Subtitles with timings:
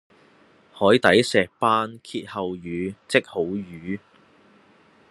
[0.73, 3.99] 海底石班謁後語即好瘀